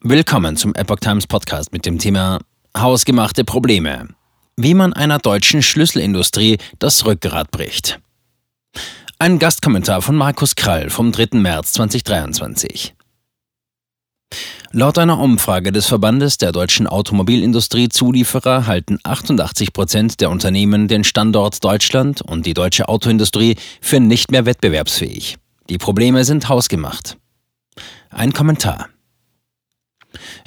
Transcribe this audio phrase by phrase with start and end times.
[0.00, 2.38] Willkommen zum Epoch Times Podcast mit dem Thema
[2.76, 4.06] Hausgemachte Probleme.
[4.56, 7.98] Wie man einer deutschen Schlüsselindustrie das Rückgrat bricht.
[9.18, 11.40] Ein Gastkommentar von Markus Krall vom 3.
[11.40, 12.94] März 2023.
[14.70, 21.02] Laut einer Umfrage des Verbandes der deutschen Automobilindustrie Zulieferer halten 88 Prozent der Unternehmen den
[21.02, 25.38] Standort Deutschland und die deutsche Autoindustrie für nicht mehr wettbewerbsfähig.
[25.68, 27.16] Die Probleme sind hausgemacht.
[28.10, 28.90] Ein Kommentar.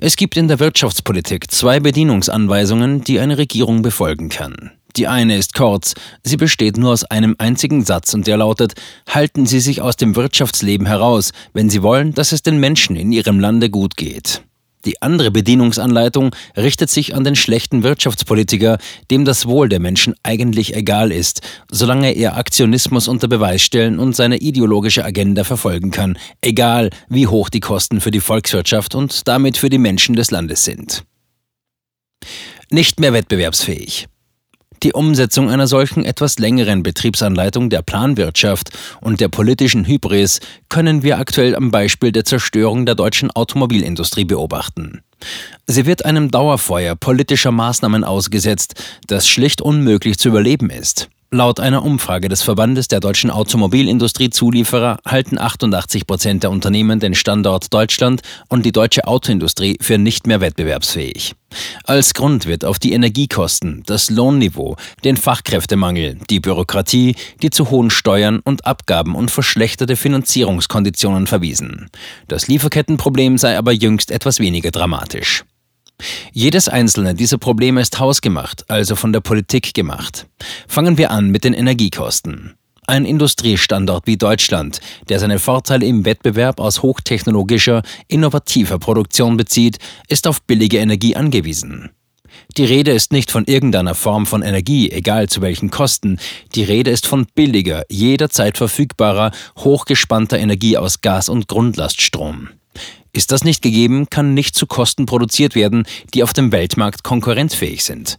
[0.00, 4.72] Es gibt in der Wirtschaftspolitik zwei Bedienungsanweisungen, die eine Regierung befolgen kann.
[4.96, 8.74] Die eine ist kurz, sie besteht nur aus einem einzigen Satz und der lautet,
[9.08, 13.12] halten Sie sich aus dem Wirtschaftsleben heraus, wenn Sie wollen, dass es den Menschen in
[13.12, 14.42] Ihrem Lande gut geht.
[14.84, 18.78] Die andere Bedienungsanleitung richtet sich an den schlechten Wirtschaftspolitiker,
[19.10, 24.16] dem das Wohl der Menschen eigentlich egal ist, solange er Aktionismus unter Beweis stellen und
[24.16, 29.56] seine ideologische Agenda verfolgen kann, egal wie hoch die Kosten für die Volkswirtschaft und damit
[29.56, 31.04] für die Menschen des Landes sind.
[32.70, 34.08] Nicht mehr wettbewerbsfähig.
[34.82, 38.70] Die Umsetzung einer solchen etwas längeren Betriebsanleitung der Planwirtschaft
[39.02, 45.02] und der politischen Hybris können wir aktuell am Beispiel der Zerstörung der deutschen Automobilindustrie beobachten.
[45.66, 51.10] Sie wird einem Dauerfeuer politischer Maßnahmen ausgesetzt, das schlicht unmöglich zu überleben ist.
[51.32, 57.14] Laut einer Umfrage des Verbandes der deutschen Automobilindustrie Zulieferer halten 88 Prozent der Unternehmen den
[57.14, 61.36] Standort Deutschland und die deutsche Autoindustrie für nicht mehr wettbewerbsfähig.
[61.84, 67.90] Als Grund wird auf die Energiekosten, das Lohnniveau, den Fachkräftemangel, die Bürokratie, die zu hohen
[67.90, 71.90] Steuern und Abgaben und verschlechterte Finanzierungskonditionen verwiesen.
[72.26, 75.44] Das Lieferkettenproblem sei aber jüngst etwas weniger dramatisch.
[76.32, 80.26] Jedes einzelne dieser Probleme ist hausgemacht, also von der Politik gemacht.
[80.68, 82.54] Fangen wir an mit den Energiekosten.
[82.86, 89.78] Ein Industriestandort wie Deutschland, der seine Vorteile im Wettbewerb aus hochtechnologischer, innovativer Produktion bezieht,
[90.08, 91.90] ist auf billige Energie angewiesen.
[92.56, 96.18] Die Rede ist nicht von irgendeiner Form von Energie, egal zu welchen Kosten.
[96.54, 102.48] Die Rede ist von billiger, jederzeit verfügbarer, hochgespannter Energie aus Gas und Grundlaststrom.
[103.12, 105.84] Ist das nicht gegeben, kann nicht zu Kosten produziert werden,
[106.14, 108.18] die auf dem Weltmarkt konkurrenzfähig sind.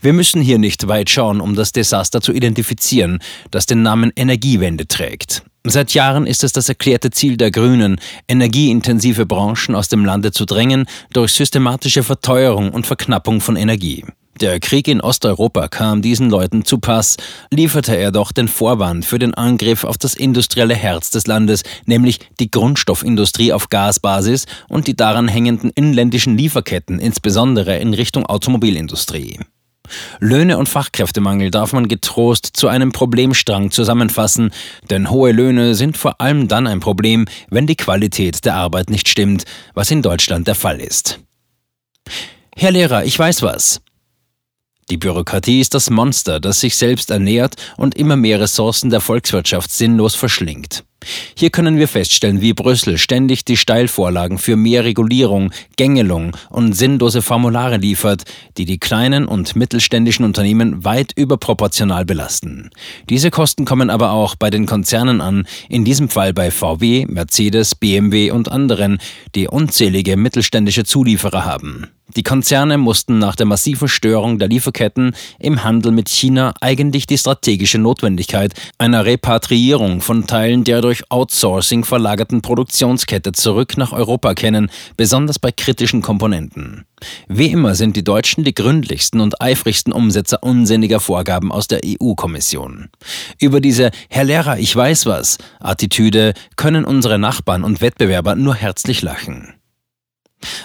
[0.00, 3.20] Wir müssen hier nicht weit schauen, um das Desaster zu identifizieren,
[3.50, 5.42] das den Namen Energiewende trägt.
[5.64, 10.44] Seit Jahren ist es das erklärte Ziel der Grünen, energieintensive Branchen aus dem Lande zu
[10.44, 14.04] drängen durch systematische Verteuerung und Verknappung von Energie.
[14.40, 17.16] Der Krieg in Osteuropa kam diesen Leuten zu Pass,
[17.50, 22.18] lieferte er doch den Vorwand für den Angriff auf das industrielle Herz des Landes, nämlich
[22.40, 29.38] die Grundstoffindustrie auf Gasbasis und die daran hängenden inländischen Lieferketten, insbesondere in Richtung Automobilindustrie.
[30.20, 34.50] Löhne und Fachkräftemangel darf man getrost zu einem Problemstrang zusammenfassen,
[34.90, 39.08] denn hohe Löhne sind vor allem dann ein Problem, wenn die Qualität der Arbeit nicht
[39.08, 39.44] stimmt,
[39.74, 41.20] was in Deutschland der Fall ist.
[42.56, 43.80] Herr Lehrer, ich weiß was.
[44.90, 49.70] Die Bürokratie ist das Monster, das sich selbst ernährt und immer mehr Ressourcen der Volkswirtschaft
[49.70, 50.84] sinnlos verschlingt.
[51.36, 57.22] Hier können wir feststellen, wie Brüssel ständig die Steilvorlagen für mehr Regulierung, Gängelung und sinnlose
[57.22, 58.22] Formulare liefert,
[58.56, 62.70] die die kleinen und mittelständischen Unternehmen weit überproportional belasten.
[63.08, 67.74] Diese Kosten kommen aber auch bei den Konzernen an, in diesem Fall bei VW, Mercedes,
[67.74, 68.98] BMW und anderen,
[69.34, 71.88] die unzählige mittelständische Zulieferer haben.
[72.16, 77.16] Die Konzerne mussten nach der massiven Störung der Lieferketten im Handel mit China eigentlich die
[77.16, 84.70] strategische Notwendigkeit einer Repatriierung von Teilen der durch Outsourcing verlagerten Produktionskette zurück nach Europa kennen,
[84.96, 86.84] besonders bei kritischen Komponenten.
[87.28, 92.90] Wie immer sind die Deutschen die gründlichsten und eifrigsten Umsetzer unsinniger Vorgaben aus der EU-Kommission.
[93.40, 99.02] Über diese Herr Lehrer, ich weiß was Attitüde können unsere Nachbarn und Wettbewerber nur herzlich
[99.02, 99.54] lachen.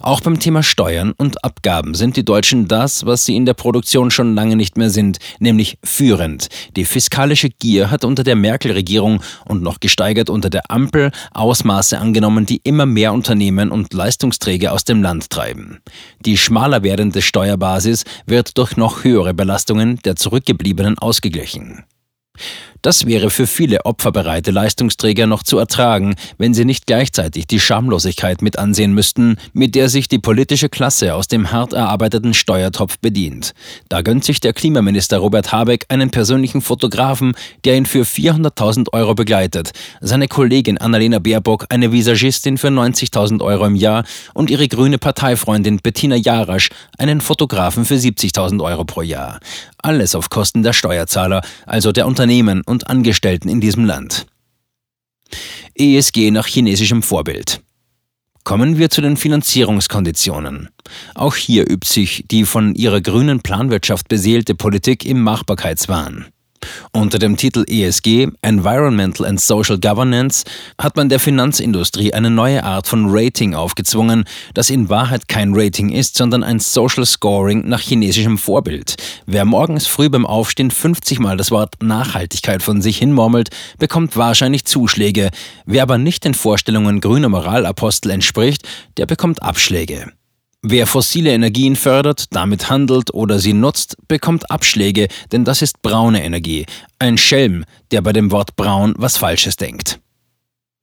[0.00, 4.10] Auch beim Thema Steuern und Abgaben sind die Deutschen das, was sie in der Produktion
[4.10, 6.48] schon lange nicht mehr sind, nämlich führend.
[6.76, 12.46] Die fiskalische Gier hat unter der Merkel-Regierung und noch gesteigert unter der Ampel Ausmaße angenommen,
[12.46, 15.80] die immer mehr Unternehmen und Leistungsträger aus dem Land treiben.
[16.24, 21.84] Die schmaler werdende Steuerbasis wird durch noch höhere Belastungen der Zurückgebliebenen ausgeglichen.
[22.84, 28.42] Das wäre für viele opferbereite Leistungsträger noch zu ertragen, wenn sie nicht gleichzeitig die Schamlosigkeit
[28.42, 33.54] mit ansehen müssten, mit der sich die politische Klasse aus dem hart erarbeiteten Steuertopf bedient.
[33.88, 37.32] Da gönnt sich der Klimaminister Robert Habeck einen persönlichen Fotografen,
[37.64, 39.70] der ihn für 400.000 Euro begleitet,
[40.02, 44.04] seine Kollegin Annalena Baerbock eine Visagistin für 90.000 Euro im Jahr
[44.34, 49.40] und ihre grüne Parteifreundin Bettina Jarasch einen Fotografen für 70.000 Euro pro Jahr.
[49.78, 54.26] Alles auf Kosten der Steuerzahler, also der Unternehmen und Angestellten in diesem Land.
[55.76, 57.62] ESG nach chinesischem Vorbild.
[58.42, 60.68] Kommen wir zu den Finanzierungskonditionen.
[61.14, 66.26] Auch hier übt sich die von ihrer grünen Planwirtschaft beseelte Politik im Machbarkeitswahn.
[66.92, 70.44] Unter dem Titel ESG, Environmental and Social Governance,
[70.78, 74.24] hat man der Finanzindustrie eine neue Art von Rating aufgezwungen,
[74.54, 78.96] das in Wahrheit kein Rating ist, sondern ein Social Scoring nach chinesischem Vorbild.
[79.26, 84.64] Wer morgens früh beim Aufstehen 50 Mal das Wort Nachhaltigkeit von sich hinmurmelt, bekommt wahrscheinlich
[84.64, 85.30] Zuschläge.
[85.66, 88.62] Wer aber nicht den Vorstellungen grüner Moralapostel entspricht,
[88.96, 90.12] der bekommt Abschläge.
[90.66, 96.24] Wer fossile Energien fördert, damit handelt oder sie nutzt, bekommt Abschläge, denn das ist braune
[96.24, 96.64] Energie.
[96.98, 100.00] Ein Schelm, der bei dem Wort braun was Falsches denkt.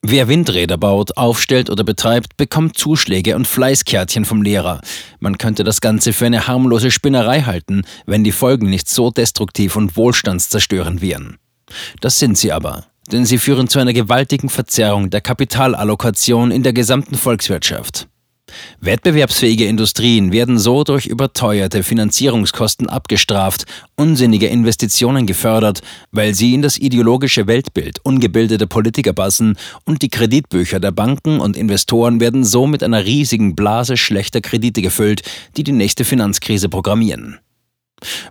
[0.00, 4.80] Wer Windräder baut, aufstellt oder betreibt, bekommt Zuschläge und Fleißkärtchen vom Lehrer.
[5.20, 9.76] Man könnte das Ganze für eine harmlose Spinnerei halten, wenn die Folgen nicht so destruktiv
[9.76, 11.36] und wohlstandszerstörend wären.
[12.00, 16.72] Das sind sie aber, denn sie führen zu einer gewaltigen Verzerrung der Kapitalallokation in der
[16.72, 18.08] gesamten Volkswirtschaft.
[18.80, 23.64] Wettbewerbsfähige Industrien werden so durch überteuerte Finanzierungskosten abgestraft,
[23.96, 25.80] unsinnige Investitionen gefördert,
[26.12, 31.56] weil sie in das ideologische Weltbild ungebildeter Politiker passen und die Kreditbücher der Banken und
[31.56, 35.22] Investoren werden so mit einer riesigen Blase schlechter Kredite gefüllt,
[35.56, 37.38] die die nächste Finanzkrise programmieren.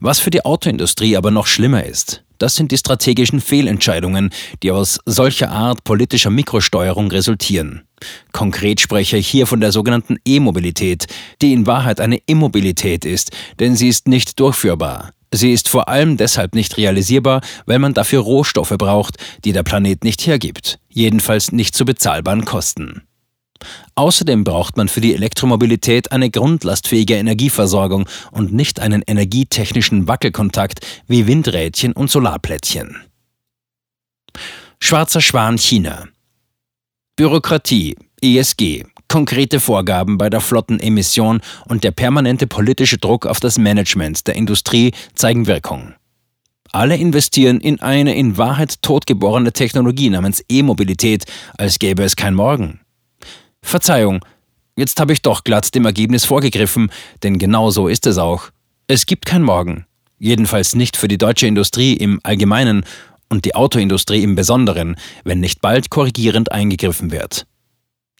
[0.00, 4.28] Was für die Autoindustrie aber noch schlimmer ist, das sind die strategischen Fehlentscheidungen,
[4.62, 7.84] die aus solcher Art politischer Mikrosteuerung resultieren.
[8.32, 11.06] Konkret spreche ich hier von der sogenannten E-Mobilität,
[11.40, 13.30] die in Wahrheit eine Immobilität ist,
[13.60, 15.12] denn sie ist nicht durchführbar.
[15.32, 20.04] Sie ist vor allem deshalb nicht realisierbar, weil man dafür Rohstoffe braucht, die der Planet
[20.04, 23.04] nicht hergibt, jedenfalls nicht zu bezahlbaren Kosten.
[23.94, 31.26] Außerdem braucht man für die Elektromobilität eine grundlastfähige Energieversorgung und nicht einen energietechnischen Wackelkontakt wie
[31.26, 32.96] Windrädchen und Solarplättchen.
[34.80, 36.08] Schwarzer Schwan China
[37.16, 44.26] Bürokratie, ESG, konkrete Vorgaben bei der Flottenemission und der permanente politische Druck auf das Management
[44.26, 45.94] der Industrie zeigen Wirkung.
[46.72, 51.24] Alle investieren in eine in Wahrheit totgeborene Technologie namens E-Mobilität,
[51.56, 52.80] als gäbe es kein Morgen.
[53.64, 54.24] Verzeihung,
[54.76, 56.90] jetzt habe ich doch glatt dem Ergebnis vorgegriffen,
[57.22, 58.50] denn genau so ist es auch.
[58.86, 59.86] Es gibt kein Morgen.
[60.18, 62.84] Jedenfalls nicht für die deutsche Industrie im Allgemeinen
[63.30, 67.46] und die Autoindustrie im Besonderen, wenn nicht bald korrigierend eingegriffen wird.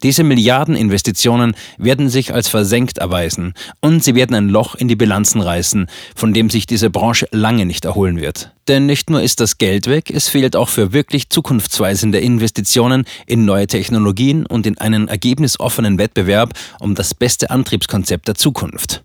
[0.02, 5.40] Diese Milliardeninvestitionen werden sich als versenkt erweisen und sie werden ein Loch in die Bilanzen
[5.40, 8.52] reißen, von dem sich diese Branche lange nicht erholen wird.
[8.68, 13.46] Denn nicht nur ist das Geld weg, es fehlt auch für wirklich zukunftsweisende Investitionen in
[13.46, 19.04] neue Technologien und in einen ergebnisoffenen Wettbewerb um das beste Antriebskonzept der Zukunft.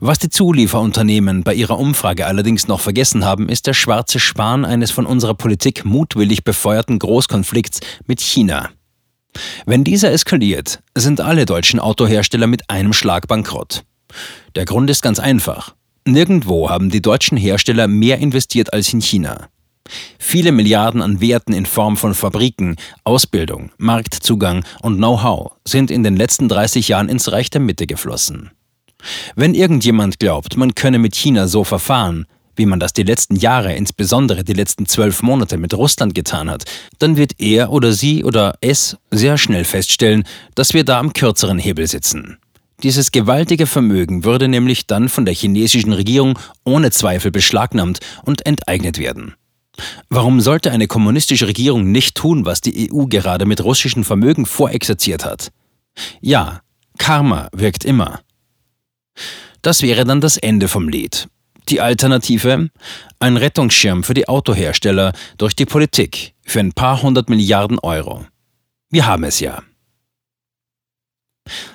[0.00, 4.90] Was die Zulieferunternehmen bei ihrer Umfrage allerdings noch vergessen haben, ist der schwarze Schwan eines
[4.90, 8.70] von unserer Politik mutwillig befeuerten Großkonflikts mit China.
[9.66, 13.84] Wenn dieser eskaliert, sind alle deutschen Autohersteller mit einem Schlag bankrott.
[14.54, 15.74] Der Grund ist ganz einfach.
[16.06, 19.48] Nirgendwo haben die deutschen Hersteller mehr investiert als in China.
[20.18, 26.16] Viele Milliarden an Werten in Form von Fabriken, Ausbildung, Marktzugang und Know-how sind in den
[26.16, 28.50] letzten 30 Jahren ins Reich der Mitte geflossen.
[29.34, 32.26] Wenn irgendjemand glaubt, man könne mit China so verfahren,
[32.60, 36.64] wie man das die letzten Jahre, insbesondere die letzten zwölf Monate mit Russland getan hat,
[36.98, 40.24] dann wird er oder sie oder es sehr schnell feststellen,
[40.54, 42.36] dass wir da am kürzeren Hebel sitzen.
[42.82, 48.98] Dieses gewaltige Vermögen würde nämlich dann von der chinesischen Regierung ohne Zweifel beschlagnahmt und enteignet
[48.98, 49.34] werden.
[50.10, 55.24] Warum sollte eine kommunistische Regierung nicht tun, was die EU gerade mit russischem Vermögen vorexerziert
[55.24, 55.50] hat?
[56.20, 56.60] Ja,
[56.98, 58.20] Karma wirkt immer.
[59.62, 61.28] Das wäre dann das Ende vom Lied.
[61.70, 62.68] Die Alternative?
[63.20, 68.26] Ein Rettungsschirm für die Autohersteller durch die Politik für ein paar hundert Milliarden Euro.
[68.90, 69.62] Wir haben es ja.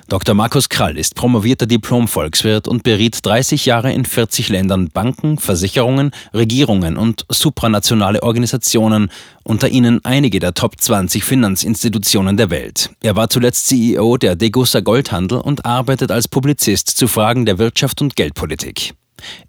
[0.08, 0.34] Dr.
[0.34, 6.98] Markus Krall ist promovierter Diplom-Volkswirt und beriet 30 Jahre in 40 Ländern Banken, Versicherungen, Regierungen
[6.98, 9.10] und supranationale Organisationen,
[9.44, 12.90] unter ihnen einige der Top 20 Finanzinstitutionen der Welt.
[13.02, 18.02] Er war zuletzt CEO der Degussa Goldhandel und arbeitet als Publizist zu Fragen der Wirtschaft
[18.02, 18.94] und Geldpolitik.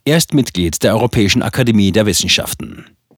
[0.06, 2.97] Er ist Mitglied der Europäischen Akademie der Wissenschaften.